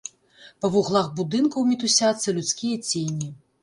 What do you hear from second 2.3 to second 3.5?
людскія цені.